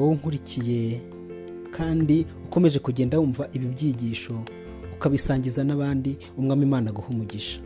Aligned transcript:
wowe 0.00 0.10
unkurikiye 0.12 1.00
kandi 1.70 2.26
ukomeje 2.46 2.78
kugenda 2.78 3.18
wumva 3.18 3.48
ibi 3.52 3.66
byigisho 3.66 4.34
ukabisangiza 4.96 5.64
n'abandi 5.64 6.18
umwami 6.38 6.62
imana 6.66 6.90
aguha 6.90 7.08
umugisha. 7.08 7.60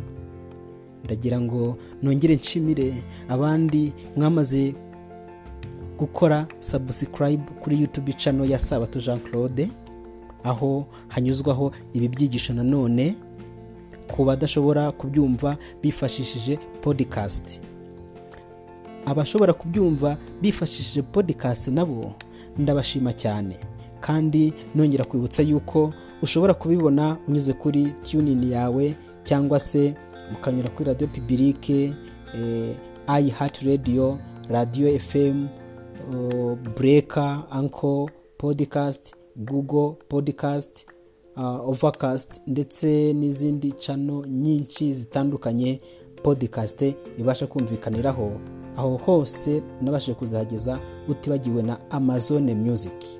Ndagira 1.05 1.41
ngo 1.41 1.79
nongere 2.03 2.35
nshimire 2.37 2.95
abandi 3.29 3.93
mwamaze 4.17 4.75
gukora 5.99 6.47
sabusikarayibu 6.59 7.53
kuri 7.53 7.81
yutubi 7.81 8.13
cano 8.13 8.45
ya 8.45 8.59
sabato 8.59 9.01
jean 9.01 9.21
claude 9.21 9.69
aho 10.45 10.87
hanyuzwaho 11.09 11.73
ibi 11.93 12.09
byigisho 12.09 12.53
nanone 12.55 13.17
ku 14.17 14.25
badashobora 14.25 14.93
kubyumva 14.93 15.57
bifashishije 15.83 16.57
podikasti 16.83 17.61
abashobora 19.07 19.53
kubyumva 19.53 20.17
bifashishije 20.43 21.03
podikasti 21.03 21.71
nabo 21.71 22.15
ndabashima 22.59 23.13
cyane. 23.13 23.57
Kandi 24.01 24.53
nongera 24.75 25.05
kwibutsa 25.05 25.43
yuko 25.43 25.93
ushobora 26.23 26.55
kubibona 26.55 27.17
unyuze 27.29 27.53
kuri 27.53 27.93
tunini 28.11 28.53
yawe 28.53 28.95
cyangwa 29.23 29.61
se 29.61 29.95
ukanyura 30.35 30.69
kuri 30.71 30.87
radiyo 30.89 31.09
pibirike 31.11 31.93
ayi 33.07 33.31
hati 33.31 33.67
radiyo 33.67 34.19
radiyo 34.49 34.89
efemu 34.89 35.49
bureka 36.77 37.43
anko 37.51 38.11
podikasti 38.39 39.15
gugo 39.37 39.97
podikasti 40.09 40.87
ovakasti 41.67 42.41
ndetse 42.47 43.13
n'izindi 43.13 43.73
cano 43.73 44.27
nyinshi 44.27 44.95
zitandukanye 44.95 45.81
podikasti 46.23 46.95
ibasha 47.19 47.47
kumvikaniraho. 47.47 48.33
Aho 48.77 48.97
hose 48.97 49.63
nabashije 49.83 50.15
kuzahageza 50.15 50.79
utibagiwe 51.09 51.63
na 51.63 51.77
amazone 51.91 52.55
muziki 52.55 53.19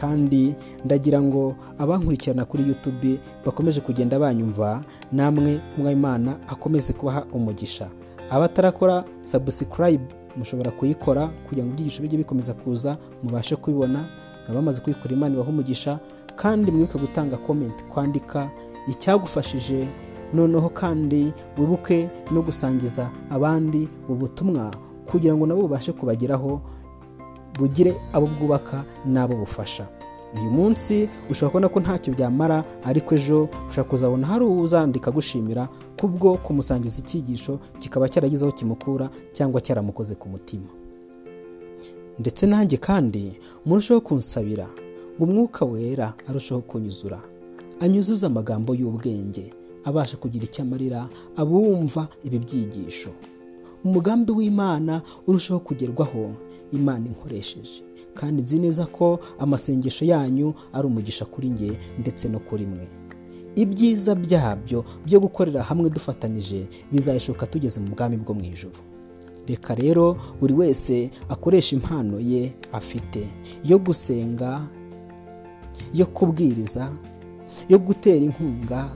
kandi 0.00 0.54
ndagira 0.84 1.20
ngo 1.22 1.54
abankurikirana 1.78 2.44
kuri 2.44 2.68
yutubi 2.68 3.20
bakomeje 3.46 3.80
kugenda 3.80 4.18
banyumva 4.18 4.84
namwe 5.12 5.60
umwimana 5.78 6.36
akomeze 6.48 6.92
kubaha 6.92 7.24
umugisha. 7.32 7.88
Abatarakora 8.30 9.04
sabusikarayibu 9.22 10.04
mushobora 10.36 10.70
kuyikora 10.70 11.26
kugira 11.48 11.66
ngo 11.66 11.72
ibyigisho 11.72 12.02
bijye 12.02 12.18
bikomeza 12.18 12.54
kuza 12.54 12.96
mubashe 13.22 13.56
kubibona. 13.56 14.04
Abamaze 14.48 14.80
kuyikora 14.80 15.14
imana 15.14 15.34
ibaha 15.34 15.50
umugisha 15.50 15.98
kandi 16.36 16.70
mwibuke 16.70 16.98
gutanga 16.98 17.36
komenti 17.36 17.84
kwandika 17.84 18.50
icyagufashije 18.88 19.86
noneho 20.34 20.68
kandi 20.68 21.32
wibuke 21.58 22.08
no 22.32 22.42
gusangiza 22.42 23.10
abandi 23.30 23.88
ubutumwa 24.08 24.70
kugira 25.10 25.34
ngo 25.36 25.46
nabo 25.46 25.62
bubashe 25.62 25.92
kubageraho 25.92 26.60
bugire 27.58 27.96
abo 28.12 28.26
bwubaka 28.26 28.84
n'abo 29.06 29.34
bufasha. 29.36 29.88
Uyu 30.40 30.50
munsi 30.50 31.08
ushobora 31.30 31.50
kubona 31.50 31.68
ko 31.68 31.78
ntacyo 31.80 32.14
byamara 32.14 32.62
ariko 32.86 33.14
ejo 33.18 33.48
ushobora 33.68 33.90
kuzabona 33.90 34.26
hari 34.26 34.44
uzandika 34.46 35.10
agushimira 35.10 35.68
kubwo 35.98 36.36
kumusangiza 36.38 37.02
icyigisho 37.02 37.58
kikaba 37.82 38.06
cyaragize 38.08 38.44
aho 38.46 38.52
kimukura 38.54 39.10
cyangwa 39.34 39.58
cyaramukoze 39.60 40.14
ku 40.14 40.28
mutima. 40.30 40.70
Ndetse 42.18 42.46
nanjye 42.46 42.76
kandi 42.78 43.34
murushaho 43.66 44.00
kunsabira 44.00 44.68
ngo 45.18 45.24
umwuka 45.26 45.64
wera 45.66 46.14
arushaho 46.28 46.60
kunyuzura 46.62 47.18
anyuzuze 47.80 48.26
amagambo 48.26 48.74
y'ubwenge. 48.74 49.50
Abasha 49.84 50.16
kugira 50.16 50.44
icyo 50.44 50.62
amarira 50.62 51.08
abumva 51.36 52.08
ibi 52.24 52.38
byigisho 52.38 53.10
umugambi 53.84 54.32
w'imana 54.32 55.02
urushaho 55.26 55.60
kugerwaho 55.60 56.30
imana 56.72 57.06
inkoresheje. 57.08 57.82
Kandi 58.14 58.42
nzi 58.42 58.58
neza 58.58 58.86
ko 58.86 59.18
amasengesho 59.38 60.04
yanyu 60.04 60.54
ari 60.72 60.86
umugisha 60.86 61.24
kuri 61.24 61.50
nge 61.50 61.72
ndetse 61.98 62.28
no 62.28 62.38
kuri 62.38 62.66
mwe. 62.66 62.88
Ibyiza 63.56 64.14
byabyo 64.14 64.84
byo 65.06 65.20
gukorera 65.20 65.62
hamwe 65.62 65.90
dufatanyije 65.90 66.66
bizayishoka 66.92 67.46
tugeze 67.46 67.80
mu 67.80 67.88
bwami 67.94 68.16
bwo 68.16 68.34
mu 68.34 68.44
ijoro 68.44 68.76
reka 69.48 69.74
rero 69.74 70.16
buri 70.40 70.54
wese 70.54 71.10
akoresha 71.28 71.74
impano 71.76 72.20
ye 72.20 72.54
afite 72.72 73.26
yo 73.64 73.78
gusenga 73.78 74.60
yo 75.94 76.06
kubwiriza 76.06 76.92
yo 77.68 77.78
gutera 77.78 78.22
inkunga 78.24 78.92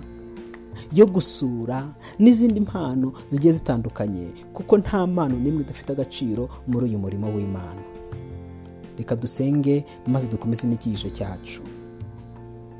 yo 0.93 1.07
gusura 1.07 1.95
n'izindi 2.19 2.61
mpano 2.61 3.12
zigiye 3.27 3.53
zitandukanye 3.53 4.27
kuko 4.53 4.79
nta 4.79 5.07
mpano 5.07 5.37
n'imwe 5.39 5.61
idafite 5.62 5.93
agaciro 5.93 6.49
muri 6.67 6.85
uyu 6.87 6.99
murimo 6.99 7.27
w'imana. 7.35 7.83
Reka 8.99 9.17
dusenge 9.17 9.85
maze 10.07 10.27
dukomeze 10.29 10.67
n'icyigisho 10.69 11.11
cyacu. 11.11 11.62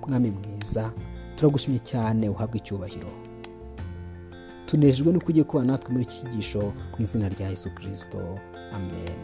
Mwami 0.09 0.31
mwiza 0.31 0.93
turagushimye 1.37 1.79
cyane 1.79 2.29
uhabwa 2.29 2.57
icyubahiro. 2.57 3.09
Tunejejwe 4.67 5.13
nuko 5.13 5.27
ugiye 5.29 5.45
kuba 5.45 5.65
natwe 5.65 5.91
muri 5.93 6.05
iki 6.05 6.15
cyigisho 6.21 6.61
mu 6.63 6.99
izina 6.99 7.29
rya 7.29 7.49
yesu 7.51 7.71
kirisito 7.75 8.19
amen. 8.75 9.21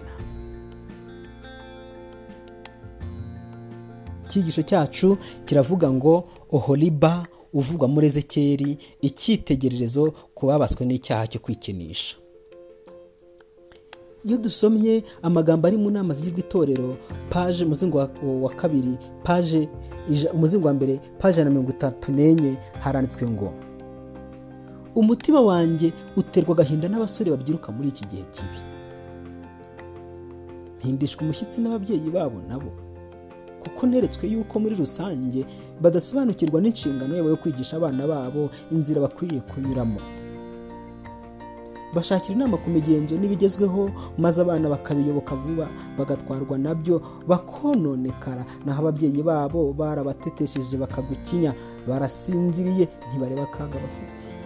Icyigisho 4.27 4.63
cyacu 4.63 5.19
kiravuga 5.45 5.91
ngo 5.91 6.25
oholiba 6.53 7.27
uvugwa 7.53 7.89
muri 7.89 8.07
ezekeri 8.07 8.79
icyitegererezo 9.03 10.13
ku 10.35 10.47
babaswe 10.47 10.87
n'icyaha 10.87 11.27
cyo 11.27 11.41
kwikinisha. 11.41 12.17
Iyo 14.25 14.37
dusomye 14.39 15.03
amagambo 15.23 15.67
ari 15.67 15.77
mu 15.81 15.91
nama 15.91 16.13
z'igihugu 16.15 16.41
itorero 16.41 16.97
paje 17.33 17.65
umuzingo 17.65 17.99
wa 18.45 18.51
kabiri 18.53 18.95
paje 19.25 19.69
umuzingo 20.35 20.67
wa 20.69 20.75
mbere 20.75 21.01
paje 21.19 21.45
na 21.45 21.51
mirongo 21.51 21.71
itatu 21.73 22.13
n'enye 22.13 22.57
haranditswe 22.85 23.25
ngo 23.31 23.49
umutima 24.95 25.41
wanjye 25.41 25.93
uterwa 26.17 26.53
agahinda 26.55 26.89
n'abasore 26.89 27.31
babyiruka 27.31 27.73
muri 27.73 27.89
iki 27.89 28.05
gihe 28.07 28.25
kibi. 28.31 28.59
Mpindishwa 30.79 31.23
umushyitsi 31.23 31.61
n'ababyeyi 31.61 32.11
babo 32.11 32.39
nabo. 32.49 32.71
Kuko 33.63 33.87
neretswe 33.87 34.29
yuko 34.29 34.61
muri 34.61 34.75
rusange 34.75 35.45
badasobanukirwa 35.81 36.61
n'inshingano 36.61 37.17
yabo 37.17 37.29
yo 37.29 37.37
kwigisha 37.37 37.77
abana 37.77 38.07
babo 38.07 38.51
inzira 38.73 39.01
bakwiye 39.01 39.41
kunyuramo. 39.41 40.01
Bashakira 41.95 42.35
inama 42.39 42.57
ku 42.57 42.71
migenzo 42.71 43.19
n'ibigezweho 43.19 43.91
maze 44.19 44.39
abana 44.41 44.69
bakabiyoboka 44.71 45.35
vuba 45.35 45.67
bagatwarwa 45.99 46.59
na 46.59 46.75
byo 46.75 47.03
bakononekara. 47.27 48.45
Naho 48.65 48.81
ababyeyi 48.87 49.23
babo 49.23 49.73
barabatetesheje 49.75 50.77
bakagukinya 50.79 51.51
barasinziriye 51.89 52.89
ntibareba 53.11 53.43
akaga 53.43 53.79
bafite. 53.83 54.39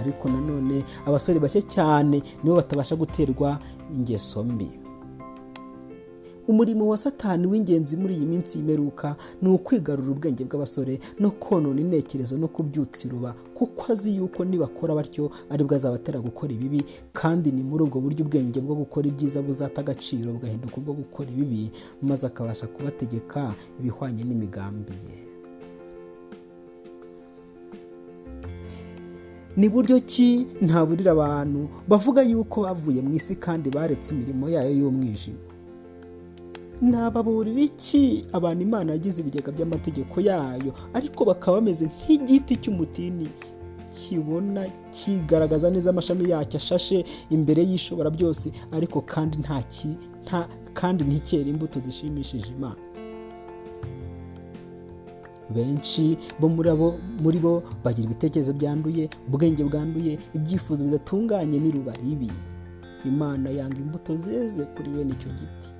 Ariko 0.00 0.28
nanone 0.28 0.84
abasore 1.06 1.38
bake 1.40 1.62
cyane 1.64 2.20
nibo 2.44 2.56
batabasha 2.56 2.96
guterwa 2.96 3.58
ingeso 3.96 4.44
mbi. 4.44 4.68
Umurimo 6.48 6.86
wa 6.88 6.96
satani 6.96 7.46
w'ingenzi 7.46 7.96
muri 7.96 8.14
iyi 8.16 8.26
minsi 8.26 8.58
y'imeruka 8.58 9.16
ni 9.42 9.48
ukwigarura 9.48 10.10
ubwenge 10.12 10.44
bw'abasore 10.44 10.98
no 11.20 11.30
konona 11.30 11.80
intekerezo 11.80 12.36
no 12.38 12.48
kubyutsa 12.48 13.08
iruba 13.08 13.32
kuko 13.54 13.92
azi 13.92 14.16
yuko 14.16 14.44
nibakora 14.44 14.94
batyo 14.94 15.30
ari 15.50 15.64
bwo 15.64 15.74
azabatera 15.76 16.20
gukora 16.20 16.52
ibibi 16.52 16.84
kandi 17.12 17.48
ni 17.52 17.62
muri 17.62 17.84
ubwo 17.88 18.00
buryo 18.00 18.24
ubwenge 18.24 18.60
bwo 18.60 18.74
gukora 18.76 19.08
ibyiza 19.08 19.40
buzata 19.42 19.80
agaciro 19.80 20.32
bugahinduka 20.36 20.76
ubwo 20.76 20.92
gukora 20.92 21.30
ibibi 21.32 21.70
maze 22.02 22.26
akabasha 22.26 22.66
kubategeka 22.68 23.54
ibihwanye 23.80 24.24
n'imigambi 24.24 24.92
ye. 25.08 25.18
Ni 29.56 29.68
buryo 29.68 30.00
ki 30.02 30.46
ntaburira 30.60 31.12
abantu 31.14 31.68
bavuga 31.88 32.22
yuko 32.26 32.62
bavuye 32.66 33.00
mu 33.02 33.14
isi 33.14 33.36
kandi 33.38 33.70
baretse 33.70 34.10
imirimo 34.14 34.48
yayo 34.50 34.70
y'umwijima? 34.82 35.53
Nababurira 36.82 37.60
iki 37.60 38.24
abantu 38.32 38.62
imana 38.62 38.92
yagize 38.92 39.22
ibigega 39.22 39.52
by'amategeko 39.52 40.20
yayo 40.20 40.72
ariko 40.94 41.24
bakaba 41.24 41.56
bameze 41.60 41.86
nk'igiti 41.86 42.56
cy'umutini. 42.56 43.28
Kibona 43.94 44.66
kigaragaza 44.92 45.70
neza 45.70 45.90
amashami 45.90 46.30
yacyo 46.30 46.56
ashashe 46.58 47.04
imbere 47.30 47.62
y'ishobora 47.62 48.10
byose 48.10 48.50
ariko 48.72 49.00
kandi 49.00 49.38
nta 49.38 50.48
kandi 50.74 51.04
ntikere 51.04 51.50
imbuto 51.50 51.80
zishimishije 51.80 52.50
imana. 52.58 52.80
Benshi 55.54 56.16
bo 56.40 56.48
muri 56.48 57.38
bo 57.38 57.62
bagira 57.84 58.06
ibitekerezo 58.08 58.52
byanduye 58.52 59.08
ubwenge 59.28 59.62
bwanduye 59.64 60.18
ibyifuzo 60.34 60.84
bidatunganye 60.84 61.58
n'iruba 61.60 61.92
ribi 62.02 62.30
imana 63.04 63.50
yanga 63.50 63.76
imbuto 63.78 64.16
zeze 64.16 64.64
kuri 64.74 64.88
bene 64.90 65.12
icyo 65.14 65.30
giti. 65.38 65.70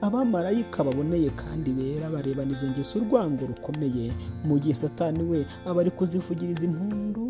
Abamarayika 0.00 0.84
baboneye 0.84 1.30
kandi 1.30 1.70
bera 1.70 2.10
barebana 2.10 2.52
izo 2.52 2.66
ngeso 2.70 2.98
urwango 2.98 3.46
rukomeye. 3.46 4.12
Mu 4.44 4.58
gihe 4.58 4.74
satani 4.74 5.22
we 5.24 5.46
aba 5.66 5.80
ari 5.80 5.90
kuzivugiriza 5.90 6.64
impundu. 6.66 7.28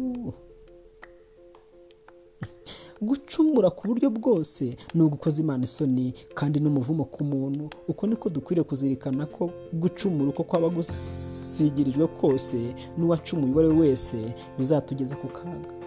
Gucumura 3.01 3.71
ku 3.71 3.87
buryo 3.89 4.11
bwose 4.11 4.77
ni 4.95 5.03
ugukoza 5.03 5.39
imana 5.43 5.65
isoni 5.65 6.15
kandi 6.35 6.61
n'umuvumo 6.61 7.05
ku 7.05 7.25
muntu. 7.25 7.71
Uko 7.89 8.07
niko 8.07 8.29
dukwiriye 8.29 8.65
kuzirikana 8.65 9.27
ko 9.27 9.51
gucumura 9.73 10.31
uko 10.31 10.43
kwaba 10.45 10.69
gusigirijwe 10.69 12.07
kose 12.19 12.75
n'uwacumuye 12.99 13.53
uwo 13.53 13.61
ari 13.61 13.69
we 13.69 13.77
wese 13.89 14.19
bizatugeza 14.59 15.15
ku 15.17 15.29
kaga. 15.31 15.78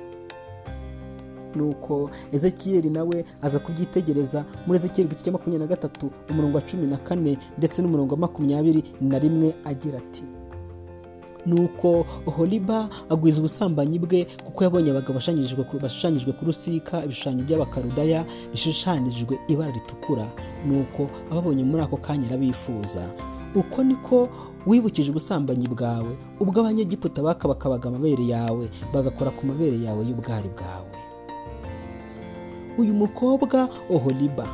Nuko 1.55 2.09
ezekiyeli 2.31 2.89
nawe 2.89 3.25
aza 3.41 3.59
kubyitegereza. 3.59 4.45
Muri 4.67 4.77
ezekiyeli 4.79 5.07
igice 5.07 5.23
cya 5.23 5.31
makumyabiri 5.31 5.63
na 5.63 5.75
gatatu 5.75 6.11
umurongo 6.29 6.57
wa 6.57 6.63
cumi 6.63 6.87
na 6.87 6.97
kane 6.97 7.37
ndetse 7.57 7.81
n'umurongo 7.81 8.13
wa 8.13 8.19
makumyabiri 8.19 8.83
na 9.01 9.19
rimwe 9.19 9.55
agira 9.65 9.97
ati 9.97 10.23
nuko 11.45 12.05
horiba 12.25 12.89
agwiza 13.09 13.39
ubusambanyi 13.39 13.99
bwe 13.99 14.27
kuko 14.45 14.63
yabonye 14.63 14.91
abagabo 14.91 15.13
bashushanyijwe 15.81 16.33
ku 16.37 16.45
rusika 16.45 17.01
ibishushanyo 17.03 17.43
by'abakarudaya 17.43 18.25
bishushanyijwe 18.51 19.39
ibara 19.47 19.71
ritukura. 19.73 20.27
Nuko 20.67 21.09
ababonye 21.31 21.63
muri 21.63 21.81
ako 21.83 21.97
kanya 21.97 22.27
arabifuza. 22.27 23.01
Uko 23.55 23.83
niko 23.83 24.29
wibukije 24.67 25.09
ubusambanyi 25.09 25.67
bwawe? 25.67 26.13
Ubwo 26.39 26.59
abanyegiputa 26.61 27.23
bakabakabaga 27.25 27.89
amabere 27.89 28.21
yawe 28.27 28.69
bagakora 28.93 29.31
ku 29.33 29.45
mabere 29.49 29.81
yawe 29.83 30.05
y'ubwari 30.05 30.49
bwawe. 30.53 30.90
Uyu 32.77 32.93
mukobwa 32.93 33.69
oholiba. 33.89 34.47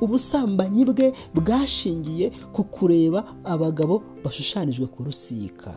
Ubusambanyi 0.00 0.84
bwe 0.84 1.12
bwashingiye 1.34 2.30
ku 2.52 2.64
kureba 2.64 3.24
abagabo 3.44 4.02
bashushanijwe 4.24 4.86
ku 4.88 5.04
rusika. 5.04 5.74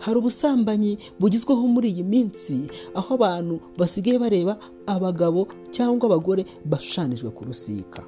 Hari 0.00 0.16
ubusambanyi 0.18 0.98
bugezweho 1.20 1.62
muri 1.68 1.88
iyi 1.92 2.02
minsi 2.02 2.66
aho 2.94 3.14
abantu 3.14 3.60
basigaye 3.78 4.18
bareba 4.18 4.58
abagabo 4.86 5.46
cyangwa 5.70 6.06
abagore 6.10 6.42
bashushanijwe 6.66 7.30
ku 7.30 7.44
rusika. 7.44 8.02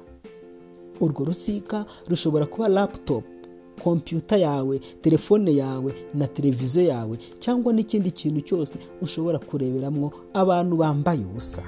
Urwo 0.99 1.25
rusika 1.31 1.85
rushobora 2.09 2.45
kuba 2.45 2.67
laputopu 2.67 3.29
kompiyuta 3.83 4.37
yawe 4.37 4.79
telefone 5.01 5.55
yawe 5.55 5.93
na 6.13 6.27
televiziyo 6.27 6.83
yawe 6.87 7.17
cyangwa 7.39 7.73
n'ikindi 7.73 8.11
kintu 8.11 8.41
cyose 8.41 8.75
ushobora 9.01 9.39
kureberamo 9.39 10.11
abantu 10.33 10.75
bambaye 10.77 11.19
ubusa. 11.25 11.63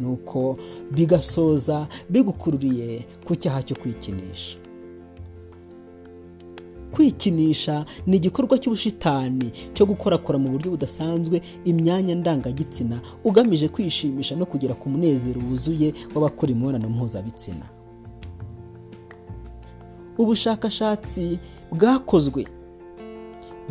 Nuko 0.00 0.56
bigasoza 0.92 1.88
bigukururiye 2.10 3.04
ku 3.24 3.32
cyaha 3.36 3.62
cyo 3.62 3.76
kwikinisha. 3.80 4.58
Kwikinisha 6.92 7.84
ni 8.06 8.16
igikorwa 8.16 8.58
cy'ubushitani 8.58 9.52
cyo 9.74 9.84
gukorakora 9.86 10.38
mu 10.38 10.48
buryo 10.48 10.70
budasanzwe 10.70 11.40
imyanya 11.64 12.14
ndangagitsina 12.14 13.00
ugamije 13.24 13.68
kwishimisha 13.68 14.36
no 14.36 14.46
kugera 14.46 14.74
ku 14.74 14.88
munezero 14.88 15.40
wuzuye 15.48 15.92
w'abakora 16.14 16.52
imibonano 16.52 16.88
mpuzabitsina. 16.88 17.66
Ubushakashatsi 20.18 21.38
bwakozwe. 21.72 22.44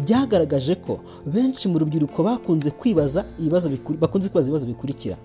Byagaragaje 0.03 0.75
ko 0.75 0.99
benshi 1.25 1.67
mu 1.67 1.79
rubyiruko 1.79 2.23
bakunze 2.23 2.71
kwibaza 2.71 3.25
ibibazo 3.39 3.69
bakunze 3.99 4.29
kwibaza 4.29 4.47
ibibazo 4.47 4.67
bikurikira. 4.67 5.17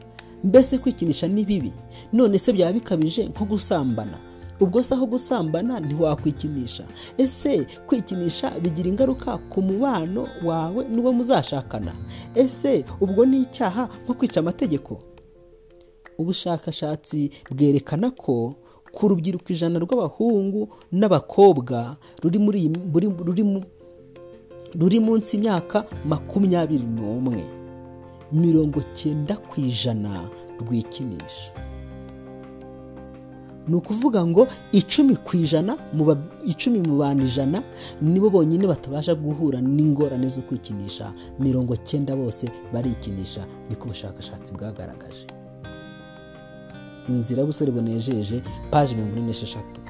Mbese 0.45 0.79
kwikinisha 0.79 1.29
ni 1.29 1.45
bibi? 1.45 1.73
None 2.13 2.39
se 2.39 2.53
byaba 2.53 2.73
bikabije 2.73 3.25
nko 3.27 3.45
gusambana? 3.45 4.19
Ubwo 4.61 4.83
se 4.83 4.95
aho 4.95 5.07
gusambana 5.07 5.81
ntiwakwikinisha? 5.81 6.85
Ese 7.19 7.67
kwikinisha 7.87 8.51
bigira 8.61 8.89
ingaruka 8.89 9.39
ku 9.39 9.63
mubano 9.63 10.29
wawe 10.45 10.85
n'uwo 10.89 11.13
muzashakana? 11.13 11.93
Ese 12.35 12.85
ubwo 13.01 13.27
ni 13.27 13.41
icyaha 13.43 13.89
nko 14.05 14.15
kwica 14.15 14.41
amategeko? 14.41 14.99
Ubushakashatsi 16.19 17.31
bwerekana 17.51 18.11
ko 18.11 18.55
ku 18.93 19.09
rubyiruko 19.09 19.53
ijana 19.53 19.79
rw'abahungu 19.79 20.69
n'abakobwa 20.93 21.97
ruri 24.79 24.99
munsi 25.01 25.37
y'imyaka 25.37 25.85
makumyabiri 26.05 26.85
n'umwe. 26.87 27.43
Mirongo 28.33 28.81
cyenda 28.95 29.35
ku 29.37 29.61
ijana 29.61 30.31
rwikinisha. 30.61 31.51
Ni 33.69 33.75
ukuvuga 33.77 34.27
ngo 34.27 34.47
icumi 34.73 35.17
ku 35.17 35.37
ijana 35.37 35.77
icumi 36.47 36.79
mu 36.87 36.99
bantu 36.99 37.25
ijana 37.27 37.63
nibo 38.03 38.31
bonyine 38.31 38.67
batabasha 38.67 39.15
guhura 39.15 39.61
n'ingorane 39.61 40.29
zo 40.29 40.43
kwikinisha. 40.43 41.13
Mirongo 41.39 41.77
cyenda 41.77 42.17
bose 42.17 42.51
barikinisha 42.73 43.47
niko 43.69 43.85
ubushakashatsi 43.85 44.55
bwagaragaje. 44.55 45.27
Inzira 47.13 47.41
y'ubusore 47.41 47.71
bunejeje 47.73 48.43
paji 48.71 48.95
mirongo 48.95 49.17
ine 49.17 49.27
n'esheshatu. 49.27 49.81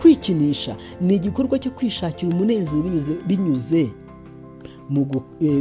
Kwikinisha 0.00 0.76
ni 1.00 1.14
igikorwa 1.14 1.58
cyo 1.58 1.70
kwishakira 1.70 2.32
umunezero 2.32 2.82
binyuze 3.26 3.90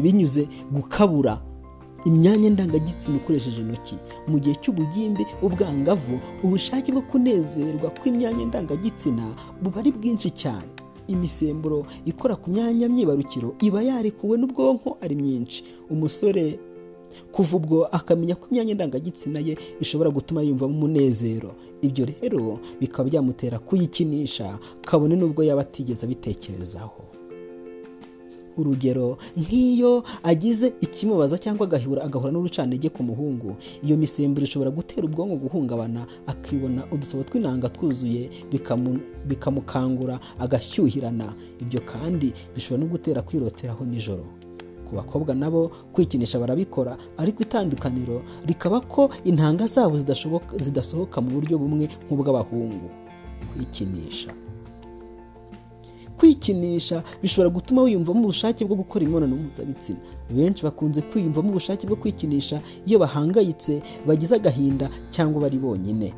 binyuze 0.02 0.48
gukabura 0.72 1.42
imyanya 2.06 2.50
ndangagitsina 2.50 3.18
ukoresheje 3.18 3.62
intoki. 3.62 3.96
Mu 4.28 4.40
gihe 4.40 4.56
cy'ubugimbi 4.62 5.26
ubwangavu 5.42 6.20
ubushake 6.44 6.92
bwo 6.92 7.02
kunezerwa 7.02 7.90
kw'imyanya 8.00 8.46
ndangagitsina 8.46 9.24
buba 9.62 9.80
ari 9.82 9.92
bwinshi 9.92 10.30
cyane. 10.32 10.70
Imisemburo 11.08 11.86
ikora 12.06 12.36
ku 12.36 12.50
myanya 12.52 12.88
myibarukiro 12.90 13.56
iba 13.62 13.82
yarekuwe 13.84 14.38
n'ubwonko 14.38 14.98
ari 15.02 15.16
myinshi. 15.16 15.64
Umusore 15.90 16.60
kuva 17.32 17.58
ubwo 17.58 17.86
akamenya 17.86 18.36
ko 18.36 18.48
imyanya 18.52 18.74
ndangagitsina 18.74 19.40
ye 19.40 19.58
ishobora 19.80 20.10
gutuma 20.10 20.42
yumvamo 20.42 20.74
umunezero. 20.78 21.52
Ibyo 21.82 22.06
rero 22.06 22.60
bikaba 22.80 23.10
byamutera 23.10 23.60
kuyikinisha 23.60 24.58
kabone 24.82 25.16
n'ubwo 25.16 25.44
yaba 25.44 25.62
atigeze 25.62 26.06
abitekerezaho. 26.06 27.04
Urugero 28.58 29.18
nk'iyo 29.38 30.02
agize 30.24 30.74
ikimubaza 30.82 31.38
cyangwa 31.38 31.68
agahura 31.70 32.02
agahura 32.04 32.32
n'urucanege 32.34 32.90
ku 32.90 33.04
muhungu 33.06 33.54
iyo 33.86 33.98
misemburo 34.02 34.44
ishobora 34.50 34.72
gutera 34.74 35.06
ubwonko 35.06 35.36
guhungabana 35.46 36.02
akibona 36.26 36.82
udusabo 36.92 37.22
tw'inanga 37.24 37.70
twuzuye 37.70 38.30
bikamukangura 39.30 40.18
agashyuhirana. 40.42 41.34
Ibyo 41.62 41.82
kandi 41.86 42.34
bishobora 42.56 42.82
no 42.84 42.90
gutera 42.90 43.22
kwiroteraho 43.22 43.86
nijoro. 43.86 44.26
Ku 44.88 44.96
bakobwa 44.96 45.36
nabo 45.36 45.72
kwikinisha 45.94 46.40
barabikora. 46.40 46.98
Ariko 47.18 47.44
itandukaniro 47.44 48.24
rikaba 48.48 48.80
ko 48.80 49.10
intanga 49.28 49.68
zabo 49.68 49.98
zidasohoka 50.58 51.22
mu 51.22 51.30
buryo 51.36 51.58
bumwe 51.60 51.90
nk'ubw'abahungu. 52.08 52.88
Kwikinisha. 53.54 54.32
Kwikinisha 56.18 57.04
bishobora 57.22 57.50
gutuma 57.50 57.82
wiyumvamo 57.86 58.22
ubushake 58.24 58.66
bwo 58.66 58.76
gukora 58.76 59.04
imibonano 59.06 59.36
mpuzabitsina. 59.36 60.00
Benshi 60.34 60.64
bakunze 60.64 61.02
kwiyumvamo 61.02 61.50
ubushake 61.50 61.88
bwo 61.88 61.96
kwikinisha 61.96 62.62
iyo 62.86 63.00
bahangayitse 63.00 63.82
bagize 64.08 64.36
agahinda 64.36 64.90
cyangwa 65.10 65.42
bari 65.42 65.58
bonyine. 65.62 66.14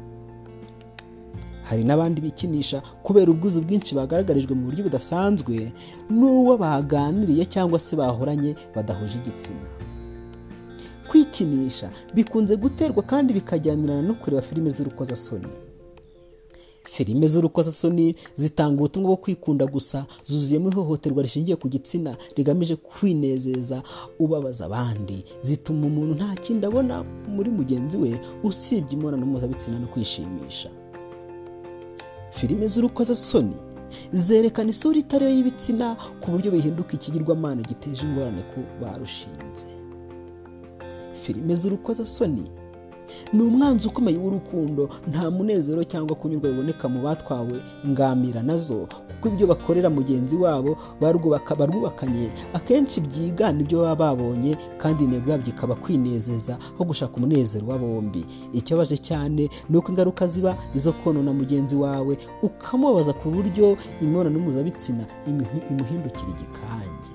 Hari 1.70 1.84
n'abandi 1.84 2.22
bikinisha 2.22 2.82
kubera 3.06 3.32
ubwuzu 3.32 3.62
bwinshi 3.62 3.96
bagaragarijwe 3.96 4.54
mu 4.58 4.64
buryo 4.66 4.84
budasanzwe 4.90 5.72
n'uwo 6.10 6.58
baganiriye 6.58 7.46
cyangwa 7.46 7.78
se 7.80 7.94
bahoranye 7.96 8.56
badahuje 8.76 9.18
igitsina. 9.22 9.70
Kwikinisha 11.10 11.90
bikunze 12.14 12.56
guterwa 12.58 13.04
kandi 13.04 13.34
bikajyanirana 13.34 14.02
no 14.02 14.14
kureba 14.14 14.42
filime 14.42 14.70
z'urukozasoni. 14.70 15.48
Filime 16.84 17.28
z'urukozasoni 17.28 18.16
zitanga 18.36 18.78
ubutumwa 18.82 19.08
bwo 19.08 19.18
kwikunda 19.18 19.66
gusa 19.66 20.06
zuzuyemo 20.26 20.70
ihohoterwa 20.70 21.24
rishingiye 21.24 21.56
ku 21.56 21.70
gitsina 21.70 22.18
rigamije 22.36 22.76
kwinezeza 22.76 23.82
ubabaza 24.20 24.66
abandi. 24.66 25.24
Zituma 25.42 25.86
umuntu 25.88 26.14
nta 26.16 26.36
kindi 26.42 26.66
abona 26.66 27.04
muri 27.36 27.50
mugenzi 27.50 27.98
we 27.98 28.20
usibye 28.44 28.94
imibonano 28.94 29.26
mpuzabitsina 29.26 29.80
no 29.80 29.88
kwishimisha. 29.88 30.70
Filime 32.32 32.68
z'urukozasoni 32.68 33.56
zerekana 34.14 34.70
isura 34.70 34.98
itariyo 35.00 35.32
y'ibitsina 35.32 35.96
ku 36.22 36.32
buryo 36.32 36.52
bihinduka 36.52 36.94
ikigirwamana 36.94 37.62
giteje 37.62 38.06
ingorane 38.06 38.42
ku 38.52 38.60
barushinze. 38.82 39.68
Filime 41.22 41.56
z'urukozasoni 41.56 42.44
ni 43.34 43.42
umwanzi 43.42 43.88
ukomeye 43.88 44.18
w'urukundo 44.18 44.90
nta 45.08 45.32
munezero 45.32 45.84
cyangwa 45.84 46.16
kunyurwa 46.16 46.50
biboneka 46.50 46.90
mu 46.90 47.02
batwawe. 47.02 47.58
Ngamira 47.88 48.44
na 48.44 48.58
zo 48.58 48.88
kuko 49.22 49.28
ibyo 49.36 49.48
bakorera 49.48 49.90
mugenzi 49.90 50.36
wabo 50.36 50.78
barwubakanye. 51.02 52.30
Akenshi 52.54 53.02
byigana 53.02 53.62
ibyo 53.62 53.82
baba 53.82 53.96
babonye 54.16 54.58
kandi 54.78 55.04
intego 55.04 55.32
yabyo 55.32 55.50
ikaba 55.54 55.76
kwinezeza 55.76 56.58
aho 56.76 56.84
gushaka 56.84 57.18
umunezero 57.18 57.68
wa 57.68 57.78
bombi. 57.78 58.26
Ikibabaje 58.54 58.98
cyane 58.98 59.50
ni 59.70 59.78
uko 59.78 59.92
ingaruka 59.92 60.28
ziba 60.28 60.56
izo 60.76 60.94
konona 60.94 61.34
mugenzi 61.34 61.76
wawe 61.76 62.18
ukamubabaza 62.44 63.14
ku 63.14 63.30
buryo 63.30 63.78
imibonano 64.02 64.40
mpuzabitsina 64.40 65.04
imuhindukira 65.70 66.30
igikange. 66.32 67.12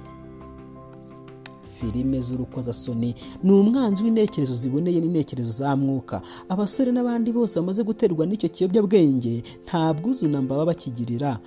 Filime 1.85 2.21
z'urukozasoni 2.21 3.15
ni 3.43 3.53
umwanzi 3.53 4.03
w'intekerezo 4.03 4.55
ziboneye 4.55 5.01
n'intekerezo 5.01 5.53
za 5.53 5.77
mwuka. 5.77 6.23
Abasore 6.49 6.93
n'abandi 6.93 7.33
bose 7.33 7.61
bamaze 7.61 7.83
guterwa 7.85 8.27
n'icyo 8.27 8.49
kiyobyabwenge 8.49 9.43
nta 9.67 9.93
bwuzunamba 9.95 10.55
baba 10.55 10.67
bakigirira 10.73 11.39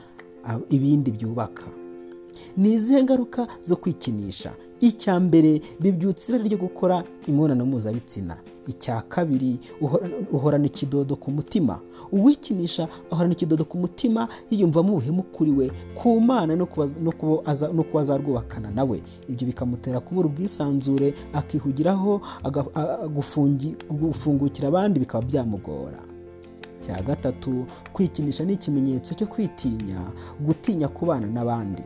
ibindi 0.70 1.12
byubaka. 1.12 1.64
Ni 2.58 2.74
izihe 2.74 3.04
ngaruka 3.04 3.48
zo 3.62 3.76
kwikinisha? 3.76 4.54
Icya 4.82 5.20
mbere 5.20 5.62
bibyutsa 5.82 6.30
irari 6.30 6.50
ryo 6.50 6.58
gukora 6.58 7.04
imibonano 7.28 7.66
mpuzabitsina. 7.66 8.38
Icya 8.68 9.02
kabiri 9.02 9.60
uhorana 10.32 10.66
ikidodo 10.66 11.16
ku 11.16 11.32
mutima. 11.32 11.80
Uwikinisha 12.12 12.88
ahorana 13.12 13.34
ikidodo 13.34 13.66
ku 13.66 13.78
mutima 13.78 14.28
yiyumvamo 14.52 14.94
ubuhemu 14.94 15.24
kuri 15.24 15.52
we 15.52 15.72
ku 15.96 16.22
mana 16.22 16.56
no 16.56 16.66
kuba 16.66 17.46
azarwubakana 18.02 18.72
nawe 18.72 19.02
ibyo 19.30 19.48
bikamutera 19.48 20.00
kubura 20.00 20.28
ubwisanzure 20.28 21.14
akihugiraho 21.34 22.22
gufungukira 23.90 24.68
abandi 24.68 25.00
bikaba 25.00 25.26
byamugora. 25.26 26.00
Cya 26.82 27.02
gatatu 27.02 27.66
kwikinisha 27.94 28.44
ni 28.46 28.54
ikimenyetso 28.54 29.14
cyo 29.14 29.28
kwitinya 29.28 30.02
gutinya 30.40 30.88
kubana 30.88 31.28
n'abandi. 31.28 31.84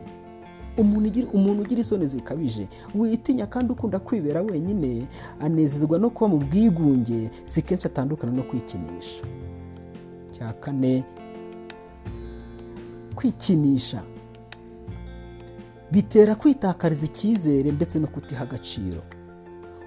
Umuntu 0.76 1.62
ugira 1.62 1.80
isoni 1.80 2.06
zikabije 2.06 2.68
witinya 2.94 3.46
kandi 3.46 3.72
ukunda 3.72 3.98
kwibera 3.98 4.42
wenyine 4.42 5.06
anezezwa 5.40 5.98
no 5.98 6.10
kuba 6.10 6.28
mu 6.28 6.38
bwigunge 6.38 7.30
si 7.44 7.62
kenshi 7.62 7.86
atandukana 7.86 8.32
no 8.32 8.42
kwikinisha. 8.42 9.24
Cya 10.30 10.52
kane 10.52 11.04
kwikinisha. 13.14 14.02
Bitera 15.92 16.34
kwitakariza 16.34 17.06
icyizere 17.06 17.72
ndetse 17.72 17.98
no 17.98 18.06
kutiha 18.06 18.42
agaciro. 18.42 19.02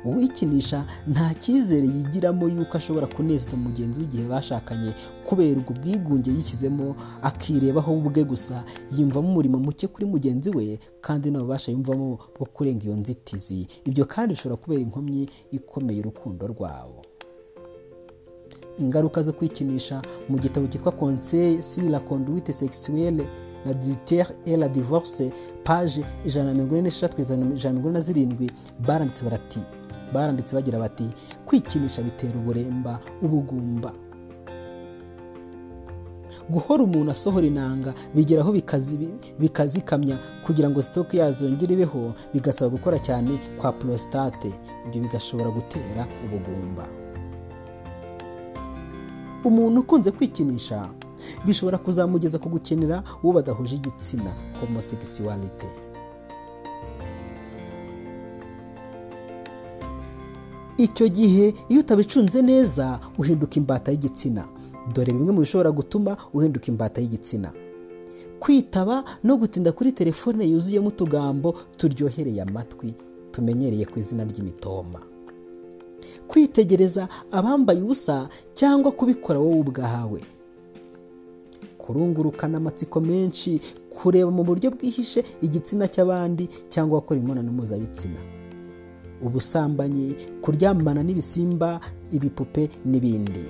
Uwikinisha 0.06 0.86
nta 1.08 1.34
cyizere 1.34 1.88
yigiramo 1.88 2.48
yuko 2.50 2.78
ashobora 2.78 3.08
kunezeza 3.08 3.58
mugenzi 3.58 4.00
we 4.00 4.06
igihe 4.06 4.24
bashakanye 4.28 4.94
kubera 5.28 5.60
ubwo 5.60 5.74
bwigunge 5.74 6.32
yishyizemo 6.32 6.96
akirebaho 7.22 7.94
ubwe 7.98 8.24
gusa. 8.24 8.64
Yiyumvamo 8.92 9.28
umurimo 9.30 9.60
muke 9.60 9.88
kuri 9.88 10.06
mugenzi 10.06 10.50
we 10.50 10.80
kandi 11.02 11.32
n'ababasha 11.32 11.72
yumvamo 11.72 12.20
bwo 12.36 12.46
kurenga 12.46 12.86
iyo 12.86 12.96
nzitizi. 12.96 13.68
Ibyo 13.86 14.06
kandi 14.06 14.34
bishobora 14.34 14.62
kubera 14.62 14.82
inkomyi 14.82 15.30
ikomeye 15.52 16.00
urukundo 16.00 16.48
rwabo. 16.48 17.02
Ingaruka 18.80 19.22
zo 19.22 19.34
kwikinisha 19.34 20.02
mu 20.30 20.38
gitabo 20.38 20.68
cyitwa 20.68 20.92
conseil 20.92 21.62
sur 21.62 21.84
la 21.90 22.00
conduite 22.00 22.54
sexuelle 22.54 23.26
la 23.66 23.74
dutere 23.74 24.30
et 24.46 24.58
la 24.58 24.68
divorce 24.70 25.32
page 25.64 26.04
ijana 26.26 26.48
na 26.48 26.54
mirongo 26.54 26.76
ine 26.78 26.82
n'eshatu 26.90 27.22
ijana 27.22 27.46
na 27.46 27.50
mirongo 27.56 27.80
ine 27.90 27.92
na 27.92 28.00
zirindwi 28.00 28.52
baranditse 28.88 29.24
barati 29.26 29.60
baranditse 30.14 30.56
bagira 30.56 30.80
bati 30.80 31.08
kwikinisha 31.46 32.02
bitera 32.04 32.38
uburemba 32.38 33.00
ubugumba. 33.22 33.92
Guhora 36.50 36.84
umuntu 36.84 37.12
asohora 37.12 37.48
inanga 37.48 37.94
bigeraho 38.16 38.52
bikazikamya 39.40 40.18
kugira 40.46 40.70
ngo 40.70 40.82
sitoke 40.82 41.18
yazongere 41.18 41.74
ibeho 41.74 42.14
bigasaba 42.34 42.70
gukora 42.70 43.00
cyane 43.00 43.40
kwa 43.58 43.72
porositate 43.74 44.52
ibyo 44.88 45.02
bigashobora 45.02 45.50
gutera 45.50 46.06
ubugumba. 46.26 46.86
Umuntu 49.46 49.80
ukunze 49.82 50.12
kwikinisha 50.12 50.90
bishobora 51.46 51.78
kuzamugeza 51.78 52.38
ku 52.40 52.50
gukenera 52.50 53.04
uwo 53.24 53.34
badahuje 53.34 53.76
igitsina 53.76 54.32
homosexualite 54.62 55.68
icyo 60.78 61.08
gihe 61.08 61.54
iyo 61.70 61.80
utabicunze 61.80 62.42
neza 62.42 63.00
uhinduka 63.18 63.56
imbata 63.56 63.92
y'igitsina. 63.92 64.44
Dore 64.94 65.14
bimwe 65.14 65.32
mu 65.32 65.40
bishobora 65.42 65.72
gutuma 65.72 66.18
uhinduka 66.34 66.68
imbata 66.68 67.02
y'igitsina. 67.02 67.52
Kwitaba 68.40 69.04
no 69.24 69.38
gutinda 69.38 69.72
kuri 69.72 69.92
telefone 69.92 70.46
yuzuyemo 70.46 70.88
utugambo 70.92 71.56
turyohereye 71.78 72.42
amatwi 72.42 72.94
tumenyereye 73.32 73.86
ku 73.86 74.00
izina 74.00 74.24
ry'imitoma. 74.28 75.00
Kwitegereza 76.28 77.08
abambaye 77.32 77.82
ubusa 77.82 78.30
cyangwa 78.54 78.92
kubikora 78.92 79.40
wowe 79.40 79.60
ubwawe. 79.60 80.22
Kurungurukana 81.78 82.58
amatsiko 82.58 83.00
menshi 83.02 83.60
kureba 83.90 84.32
mu 84.32 84.44
buryo 84.44 84.72
bwihishe 84.76 85.24
igitsina 85.42 85.88
cy'abandi 85.88 86.50
cyangwa 86.70 87.00
gukora 87.00 87.20
imibonano 87.20 87.52
mpuzabitsina. 87.52 88.20
Ubusambanyi 89.22 90.16
kuryamana 90.42 91.04
n'ibisimba 91.04 91.80
ibipupe 92.12 92.70
n'ibindi. 92.86 93.46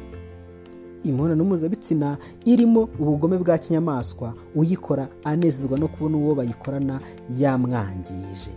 Imibonano 1.03 1.43
mpuzabitsina 1.43 2.17
irimo 2.45 2.89
ubugome 2.99 3.37
bwa 3.37 3.57
kinyamaswa. 3.57 4.33
Uyikora 4.55 5.07
anezezwa 5.23 5.79
no 5.79 5.87
kubona 5.87 6.17
uwo 6.17 6.35
bayikorana 6.35 6.99
yamwangije. 7.37 8.51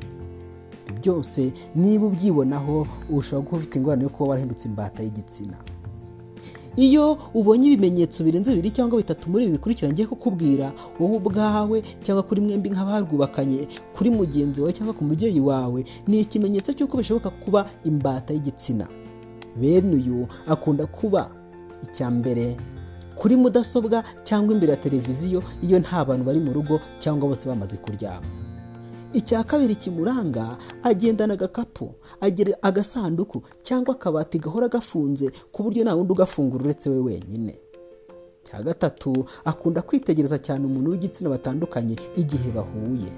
Byose 1.01 1.53
niba 1.77 2.07
ubyibonaho 2.07 2.87
ushobora 3.11 3.45
kuba 3.47 3.57
ufite 3.59 3.79
ingorane 3.79 4.03
yo 4.05 4.09
kuba 4.11 4.29
warahindutse 4.31 4.69
imbata 4.69 5.03
y'igitsina. 5.03 5.57
Iyo 6.79 7.19
ubonye 7.35 7.67
ibimenyetso 7.75 8.23
birenze 8.25 8.51
bibiri 8.55 8.71
cyangwa 8.71 8.99
bitatu 9.03 9.27
muri 9.31 9.45
ibi 9.45 9.53
bikurikira 9.59 9.91
ngiye 9.91 10.07
kukubwira 10.07 10.71
wowe 11.01 11.17
ubwawe 11.19 11.83
cyangwa 12.07 12.23
kuri 12.23 12.41
mwembi 12.41 12.71
nk'abarwubakanye 12.71 13.67
kuri 13.97 14.11
mugenzi 14.15 14.61
wawe 14.63 14.73
cyangwa 14.73 14.95
ku 14.95 15.03
mubyeyi 15.05 15.41
wawe 15.43 15.81
ni 16.07 16.21
ikimenyetso 16.23 16.71
cy'uko 16.73 16.95
bishoboka 16.97 17.31
kuba 17.35 17.67
imbata 17.85 18.31
y'igitsina. 18.35 18.87
Bene 19.61 19.91
uyu 19.99 20.27
akunda 20.47 20.87
kuba 20.87 21.31
icya 21.83 22.11
mbere 22.15 22.55
kuri 23.19 23.35
mudasobwa 23.37 24.05
cyangwa 24.23 24.55
imbere 24.55 24.71
ya 24.73 24.79
televiziyo 24.79 25.43
iyo 25.67 25.79
nta 25.83 26.05
bantu 26.07 26.25
bari 26.31 26.39
mu 26.41 26.53
rugo 26.55 26.79
cyangwa 27.03 27.29
bose 27.35 27.49
bamaze 27.51 27.75
kuryama. 27.77 28.27
Icya 29.13 29.45
kabiri 29.45 29.77
kimuranga 29.77 30.57
agendana 30.83 31.35
agakapu 31.35 31.95
agira 32.21 32.53
agasanduku 32.63 33.43
cyangwa 33.63 33.95
akabati 33.95 34.39
gahora 34.39 34.69
gafunze 34.69 35.31
ku 35.53 35.63
buryo 35.63 35.85
nta 35.85 35.95
wundi 35.95 36.13
ugafungura 36.13 36.65
uretse 36.65 36.91
we 36.91 36.99
wenyine. 37.01 37.57
Cya 38.43 38.63
gatatu 38.63 39.25
akunda 39.45 39.83
kwitegereza 39.83 40.39
cyane 40.39 40.67
umuntu 40.67 40.91
w'igitsina 40.91 41.31
batandukanye 41.31 41.97
igihe 42.17 42.51
bahuye. 42.53 43.13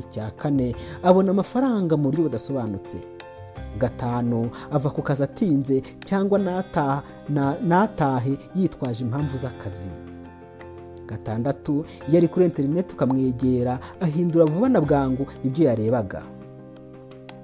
Icya 0.00 0.30
kane 0.30 0.74
abona 1.02 1.30
amafaranga 1.30 1.96
mu 1.96 2.04
buryo 2.08 2.22
budasobanutse. 2.28 2.98
Gatanu 3.78 4.50
ava 4.72 4.90
ku 4.90 5.02
kazi 5.02 5.22
atinze 5.22 5.82
cyangwa 6.04 6.38
natahe 7.68 8.38
yitwaje 8.54 9.04
impamvu 9.04 9.36
z'akazi. 9.36 9.88
Gatandatu 11.08 11.84
iyo 12.08 12.16
ari 12.20 12.28
kuri 12.28 12.44
interineti 12.46 12.94
ukamwegera 12.94 13.80
ahindura 14.00 14.44
vuba 14.44 14.68
na 14.68 14.80
bwangu 14.80 15.24
ibyo 15.44 15.64
yarebaga. 15.72 16.22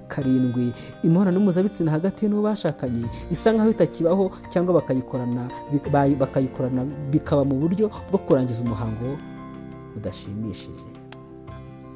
Karindwi 0.07 0.73
imibonano 1.03 1.39
mpuzabitsina 1.39 1.91
hagati 1.91 2.29
n'uwo 2.29 2.43
bashakanye 2.45 3.05
isa 3.33 3.51
nkaho 3.51 3.69
itakibaho 3.73 4.29
cyangwa 4.53 4.73
bakayikorana 4.77 5.49
bakayikorana 6.19 6.85
bikaba 7.11 7.41
mu 7.45 7.55
buryo 7.57 7.89
bwo 8.09 8.19
kurangiza 8.21 8.61
umuhango 8.63 9.17
udashimishije. 9.97 10.91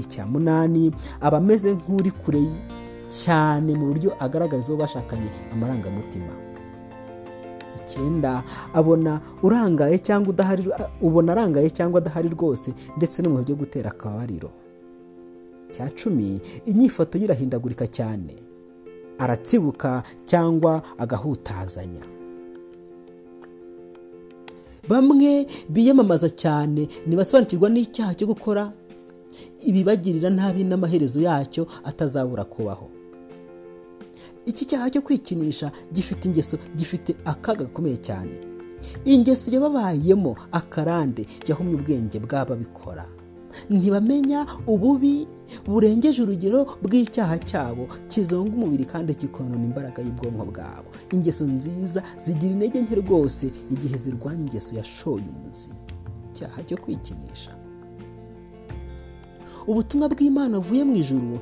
Icya 0.02 0.26
munani 0.26 0.92
aba 1.22 1.38
ameze 1.38 1.74
nk'uri 1.78 2.12
kure 2.12 2.42
cyane 3.08 3.76
mu 3.78 3.86
buryo 3.94 4.10
agaragariza 4.20 4.74
uwo 4.74 4.82
bashakanye 4.82 5.30
amarangamutima. 5.54 6.34
Icyenda 7.90 8.44
abona 8.74 9.18
urangaye 9.42 9.98
cyangwa 9.98 10.30
udahari 10.30 10.64
ubona 11.02 11.32
arangaye 11.34 11.70
cyangwa 11.74 11.98
adahari 11.98 12.30
rwose 12.30 12.70
ndetse 12.98 13.22
no 13.26 13.30
mu 13.34 13.42
byo 13.42 13.56
gutera 13.58 13.90
akabariro. 13.90 14.52
Cya 15.74 15.90
cumi 15.98 16.38
inyifato 16.70 17.18
ye 17.18 17.26
irahindagurika 17.26 17.86
cyane. 17.90 18.34
Aratsibuka 19.18 20.04
cyangwa 20.30 20.82
agahutazanya. 20.98 22.06
Bamwe 24.90 25.46
biyamamaza 25.70 26.30
cyane 26.30 26.88
ntibasobanukirwa 27.06 27.70
n'icyaha 27.70 28.14
cyo 28.18 28.28
gukora. 28.32 28.72
Ibibagirira 29.62 30.30
nabi 30.30 30.64
n'amaherezo 30.66 31.22
yacyo 31.22 31.68
atazabura 31.86 32.44
kubaho. 32.50 32.90
Iki 34.50 34.66
cyaha 34.70 34.90
cyo 34.90 35.02
kwikinisha 35.02 35.72
gifite 35.94 36.26
ingeso 36.28 36.58
gifite 36.76 37.16
akaga 37.26 37.64
gakomeye 37.64 37.98
cyane. 37.98 38.36
Ingeso 39.06 39.52
yababayemo 39.52 40.36
akarande 40.52 41.26
yahumye 41.48 41.76
ubwenge 41.76 42.18
bw'ababikora. 42.20 43.06
Ntibamenya 43.70 44.46
ububi 44.68 45.28
burengeje 45.66 46.22
urugero 46.24 46.60
bw'icyaha 46.84 47.38
cyabo 47.50 47.84
kizonga 48.08 48.54
umubiri 48.56 48.86
kandi 48.86 49.16
kikonona 49.20 49.66
imbaraga 49.70 50.00
y'ubwonko 50.06 50.46
bwabo. 50.52 50.90
Ingeso 51.14 51.44
nziza 51.50 52.04
zigira 52.24 52.54
intege 52.54 52.82
nke 52.82 52.96
rwose 53.02 53.46
igihe 53.74 53.98
zirwanya 53.98 54.42
ingeso 54.46 54.72
yashoye 54.80 55.26
umuzi 55.34 55.70
icyaha 56.32 56.60
cyo 56.68 56.78
kwikinisha. 56.78 57.52
Ubutumwa 59.70 60.10
bw'imana 60.10 60.58
buvuye 60.58 60.84
mu 60.84 60.96
ijuru 60.98 61.40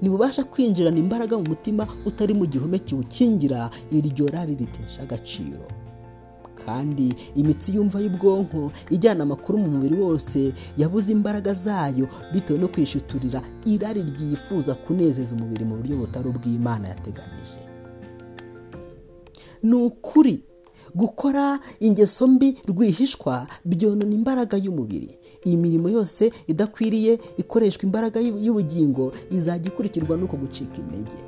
ntibubasha 0.00 0.44
kwinjirana 0.44 0.98
imbaraga 1.00 1.34
mu 1.40 1.44
mutima 1.48 1.86
utari 2.04 2.34
mu 2.34 2.44
gihome 2.46 2.78
kiwukingira 2.78 3.70
iryo 3.90 4.26
rari 4.28 4.54
ritesha 4.54 5.02
agaciro. 5.02 5.64
Kandi 6.66 7.14
imitsi 7.40 7.74
yumva 7.76 8.00
y'ubwonko 8.02 8.72
ijyana 8.90 9.22
amakuru 9.22 9.58
mu 9.58 9.68
mubiri 9.70 9.94
wose 9.94 10.52
yabuze 10.76 11.12
imbaraga 11.12 11.54
zayo 11.54 12.08
bitewe 12.32 12.58
no 12.58 12.68
kwishuturira 12.68 13.40
irari 13.64 14.02
ryifuza 14.02 14.74
kunezeza 14.74 15.36
umubiri 15.36 15.64
mu 15.64 15.76
buryo 15.78 15.96
butari 15.96 16.28
ubw'imana 16.28 16.88
yateganije. 16.88 17.60
Ni 19.62 19.74
ukuri 19.74 20.42
gukora 20.96 21.58
ingeso 21.80 22.26
mbi 22.26 22.56
rwihishwa 22.68 23.46
byonona 23.64 24.14
imbaraga 24.14 24.56
y'umubiri. 24.56 25.18
Iyi 25.46 25.56
mirimo 25.56 25.88
yose 25.88 26.30
idakwiriye 26.46 27.18
ikoreshwa 27.36 27.82
imbaraga 27.84 28.20
y'ubugingo 28.20 29.12
izajya 29.30 29.68
ikurikirwa 29.72 30.16
n'uko 30.16 30.36
gucika 30.36 30.78
intege. 30.80 31.20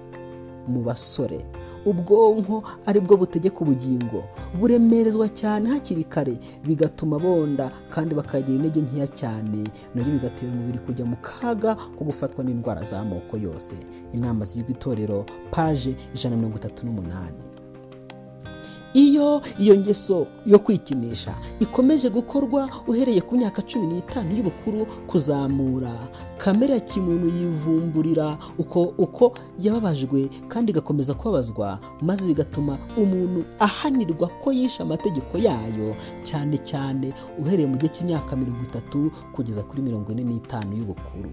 Mu 0.69 0.83
basore 0.85 1.39
ubwonko 1.87 2.63
ari 2.87 3.01
bwo 3.01 3.17
butegeka 3.17 3.61
ubugingo. 3.65 4.21
Buremerezwa 4.61 5.29
cyane 5.29 5.69
hakiri 5.71 6.05
kare 6.05 6.37
bigatuma 6.67 7.19
bonda 7.19 7.71
kandi 7.91 8.15
bakagira 8.15 8.57
intege 8.57 8.81
nkeya 8.81 9.07
cyane. 9.09 9.65
Nabyo 9.95 10.13
bigatera 10.13 10.53
umubiri 10.53 10.79
kujya 10.79 11.05
mu 11.05 11.17
kaga 11.25 11.75
ko 11.75 12.05
gufatwa 12.05 12.45
n'indwara 12.45 12.83
z'amoko 12.85 13.37
yose. 13.41 13.77
Inama 14.13 14.45
z'iryo 14.45 14.71
itorero 14.77 15.25
paje 15.51 15.97
ijana 16.15 16.37
na 16.37 16.41
mirongo 16.43 16.57
itatu 16.61 16.85
n'umunani. 16.87 17.58
Iyo 18.95 19.43
iyo 19.59 19.77
ngeso 19.77 20.27
yo 20.47 20.59
kwikinisha 20.59 21.35
ikomeje 21.61 22.11
gukorwa 22.11 22.69
uhereye 22.87 23.21
ku 23.21 23.37
myaka 23.37 23.63
cumi 23.63 23.87
n'itanu 23.87 24.37
y'ubukuru 24.37 24.87
kuzamura. 25.07 25.91
Kamere 26.39 26.75
ya 26.75 26.81
kimuntu 26.81 27.27
yivumburira 27.29 28.39
uko 28.59 28.83
uko 28.99 29.33
yababajwe 29.63 30.29
kandi 30.49 30.71
igakomeza 30.73 31.15
kubabazwa 31.15 31.79
maze 32.03 32.27
bigatuma 32.27 32.79
umuntu 32.97 33.45
ahanirwa 33.59 34.29
ko 34.43 34.53
yishe 34.53 34.83
amategeko 34.83 35.39
yayo 35.39 35.97
cyane 36.23 36.59
cyane 36.63 37.13
uhereye 37.39 37.67
mu 37.69 37.77
gihe 37.77 37.89
cy'imyaka 37.93 38.37
mirongo 38.37 38.63
itatu 38.65 39.11
kugeza 39.35 39.63
kuri 39.63 39.83
mirongo 39.83 40.13
ine 40.13 40.25
n'itanu 40.25 40.77
y'ubukuru. 40.79 41.31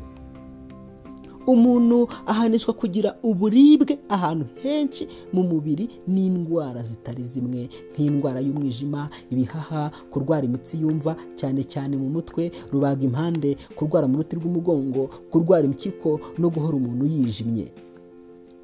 Umuntu 1.48 2.08
ahanishwa 2.26 2.74
kugira 2.74 3.16
uburibwe 3.24 4.00
ahantu 4.10 4.46
henshi 4.64 5.08
mu 5.34 5.44
mubiri 5.44 5.90
n'indwara 6.08 6.84
zitari 6.84 7.24
zimwe 7.24 7.70
nk'indwara 7.94 8.40
y'umwijima 8.40 9.10
ibihaha 9.32 9.92
kurwara 10.12 10.46
imitsi 10.46 10.78
yumva 10.82 11.16
cyane 11.36 11.64
cyane 11.64 11.98
mu 11.98 12.10
mutwe 12.10 12.52
rubaga 12.72 13.04
impande 13.06 13.58
kurwara 13.76 14.08
mu 14.08 14.18
ruti 14.18 14.36
rw'umugongo 14.36 15.10
kurwara 15.32 15.66
impyiko 15.66 16.20
no 16.38 16.50
guhora 16.50 16.76
umuntu 16.78 17.06
yijimye. 17.06 17.68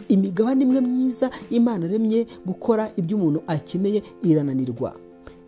Imigabane 0.09 0.63
imwe 0.63 0.81
myiza 0.81 1.29
imana 1.49 1.85
aremye 1.85 2.25
gukora 2.45 2.91
ibyo 2.99 3.17
umuntu 3.17 3.39
akeneye 3.47 4.01
irananirwa. 4.23 4.91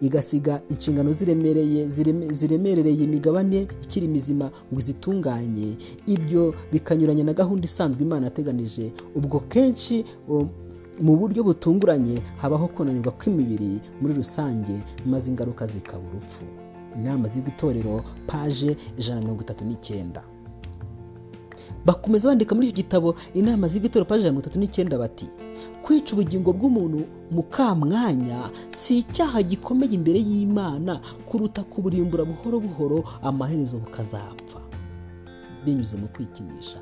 Igasiga 0.04 0.62
inshingano 0.70 1.12
ziremereye 1.12 1.88
ziremerereye 2.32 3.04
imigabane 3.04 3.68
ikiri 3.84 4.08
mizima 4.08 4.52
ngo 4.72 4.80
izitunganye. 4.80 5.76
Ibyo 6.08 6.54
bikanyuranya 6.72 7.24
na 7.24 7.34
gahunda 7.34 7.66
isanzwe 7.66 8.04
imana 8.04 8.26
yateganije. 8.28 8.92
Ubwo 9.16 9.40
kenshi 9.40 10.04
mu 11.02 11.16
buryo 11.18 11.44
butunguranye 11.44 12.22
habaho 12.38 12.68
kunanirwa 12.68 13.12
kw'imibiri 13.18 13.80
muri 14.02 14.14
rusange 14.14 14.76
maze 15.06 15.30
ingaruka 15.32 15.68
zikaba 15.68 16.04
urupfu. 16.10 16.44
Inama 16.96 17.28
z'itorero 17.28 18.04
paje 18.28 18.76
ijana 19.00 19.16
na 19.16 19.22
mirongo 19.26 19.42
itatu 19.42 19.66
n'icyenda. 19.66 20.22
Bakomeza 21.86 22.30
bandika 22.30 22.56
muri 22.56 22.68
icyo 22.70 22.76
gitabo 22.84 23.16
inama 23.34 23.68
z'itorero 23.68 24.06
paje 24.06 24.24
mirongo 24.24 24.42
itatu 24.42 24.60
n'icyenda 24.60 24.98
bati 24.98 25.26
kwica 25.84 26.14
ubugingo 26.16 26.54
bw'umuntu 26.56 27.00
mu 27.32 27.44
kamwanya 27.44 28.40
si 28.72 28.98
icyaha 29.04 29.44
gikomeye 29.44 29.92
imbere 30.00 30.20
y'imana 30.20 31.00
kuruta 31.28 31.64
kuburimbura 31.64 32.24
buhoro 32.26 32.60
buhoro 32.60 33.04
amaherezo 33.22 33.78
bukazapfa. 33.84 34.60
Binyuze 35.66 35.98
mu 35.98 36.08
kwikinisha. 36.08 36.80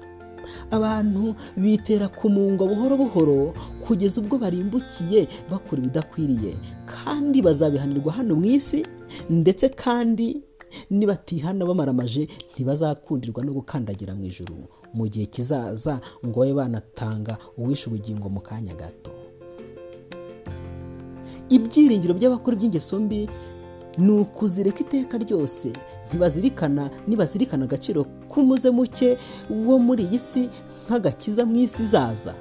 Abantu 0.72 1.36
bitera 1.58 2.08
kumungwa 2.08 2.68
buhoro 2.68 2.98
buhoro 2.98 3.54
kugeza 3.86 4.22
ubwo 4.22 4.38
barimbukiye 4.38 5.28
bakora 5.52 5.82
ibidakwiriye. 5.82 6.54
Kandi 6.86 7.42
bazabihanirwa 7.42 8.12
hano 8.14 8.36
mu 8.36 8.46
isi 8.46 8.86
ndetse 9.30 9.70
kandi 9.70 10.42
nibatihana 10.90 11.66
bamaramaje 11.66 12.28
ntibazakundirwa 12.54 13.44
no 13.44 13.54
gukandagira 13.54 14.16
mu 14.16 14.26
ijuru. 14.26 14.56
Mu 14.94 15.08
gihe 15.08 15.26
kizaza 15.26 16.00
ngo 16.26 16.40
babe 16.40 16.54
banatanga 16.54 17.38
uwishe 17.58 17.88
ubugingo 17.90 18.30
mu 18.30 18.42
kanya 18.42 18.74
gato. 18.76 19.12
Ibyiringiro 21.50 22.14
by'abakora 22.14 22.56
iby'ingeso 22.58 23.00
mbi 23.00 23.30
ni 23.98 24.12
ukuzireka 24.12 24.80
iteka 24.80 25.18
ryose. 25.18 25.72
Ntibazirikana 26.10 26.90
nibazirikana 27.08 27.64
agaciro 27.66 28.04
k'umuze 28.32 28.70
muke 28.72 29.18
wo 29.66 29.76
muri 29.80 30.04
iyi 30.08 30.20
si 30.20 30.44
nk'agakiza 30.88 31.46
mu 31.46 31.56
isi 31.60 31.84
izaza. 31.84 32.34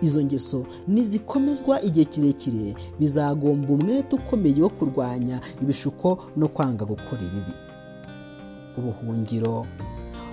Izo 0.00 0.22
ngeso 0.24 0.64
nizikomezwa 0.88 1.82
igihe 1.82 2.04
kirekire 2.04 2.74
bizagomba 2.98 3.72
umwete 3.72 4.16
ukomeye 4.16 4.62
wo 4.62 4.68
kurwanya 4.68 5.40
ibishuko 5.62 6.18
no 6.36 6.48
kwanga 6.48 6.84
gukora 6.84 7.22
ibibi. 7.22 7.54
Ubuhungiro 8.78 9.66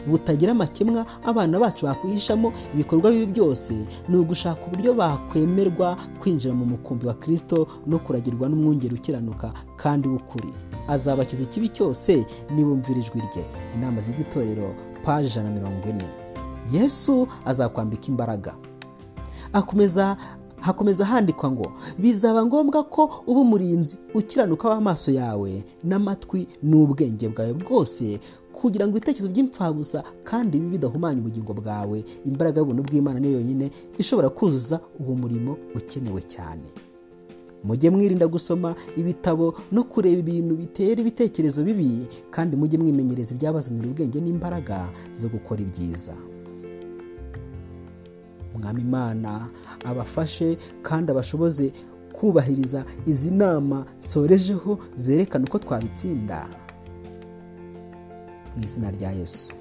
butagira 0.07 0.51
amakemwa 0.51 1.05
abana 1.25 1.59
bacu 1.59 1.85
bakwihishamo 1.85 2.53
ibikorwa 2.73 3.11
bibi 3.11 3.25
byose 3.25 3.73
ni 4.09 4.17
ugushaka 4.17 4.65
uburyo 4.67 4.93
bakwemerwa 4.93 5.97
kwinjira 6.19 6.53
mu 6.53 6.65
mukumbi 6.65 7.07
wa 7.07 7.13
kirisito 7.13 7.67
no 7.87 7.99
kuragirwa 7.99 8.49
n'umwungeri 8.49 8.95
ukiranuka 8.95 9.53
kandi 9.75 10.07
w'ukuri. 10.07 10.49
Azabakiza 10.87 11.43
ikibi 11.43 11.69
cyose 11.69 12.25
nibumvira 12.55 12.99
ijwi 12.99 13.19
rye. 13.21 13.45
Inama 13.75 13.99
z'igitorero 14.01 14.75
paji 15.03 15.27
ijana 15.27 15.49
na 15.49 15.55
mirongo 15.55 15.89
ine. 15.89 16.05
Yesu 16.71 17.27
azakwambika 17.45 18.07
imbaraga. 18.07 18.55
Akomeza 19.53 20.17
hakomeza 20.59 21.05
handikwa 21.05 21.51
ngo 21.51 21.71
bizaba 21.99 22.45
ngombwa 22.45 22.83
ko 22.83 23.23
uba 23.27 23.39
umurinzi 23.41 23.97
ukiranuka 24.13 24.69
w'amaso 24.69 25.11
yawe 25.11 25.63
n'amatwi 25.83 26.47
n'ubwenge 26.63 27.29
bwawe 27.29 27.53
bwose 27.53 28.19
kugira 28.57 28.87
ngo 28.87 28.97
ibitekerezo 28.97 29.29
by'imfabusa 29.29 30.03
kandi 30.25 30.57
bibi 30.59 30.71
bidahumanya 30.81 31.19
ubugingo 31.21 31.53
bwawe. 31.53 32.01
Imbaraga 32.25 32.57
y'ubuntu 32.59 32.83
bw'imana 32.89 33.19
niyo 33.21 33.33
yonyine 33.37 33.69
ishobora 34.01 34.29
kuzuza 34.33 34.79
uwo 34.99 35.13
murimo 35.15 35.57
ukenewe 35.77 36.21
cyane. 36.25 36.65
Mujye 37.63 37.89
mwirinda 37.89 38.25
gusoma 38.27 38.73
ibitabo 38.97 39.53
no 39.71 39.83
kureba 39.85 40.19
ibintu 40.19 40.55
bitera 40.57 41.01
ibitekerezo 41.01 41.61
bibi 41.63 42.07
kandi 42.33 42.57
mujye 42.57 42.79
mwimenyereza 42.81 43.35
ibyabazanira 43.37 43.87
ubwenge 43.93 44.21
n'imbaraga 44.21 44.89
zo 45.13 45.29
gukora 45.29 45.61
ibyiza. 45.61 46.15
Umwami 48.57 48.81
imana 48.81 49.47
abafashe 49.85 50.57
kandi 50.81 51.11
abashoboze 51.11 51.71
kubahiriza 52.13 52.85
izi 53.05 53.31
nama 53.31 53.85
nsorejeho 54.05 54.79
zerekana 54.95 55.45
uko 55.45 55.57
twabitsinda. 55.59 56.47
Mu 58.57 58.63
izina 58.63 58.89
rya 58.91 59.11
yesu. 59.11 59.53